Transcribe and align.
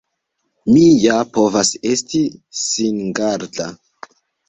Mi 0.69 0.85
ja 1.03 1.19
povas 1.37 1.71
esti 1.91 2.25
singarda! 2.65 3.73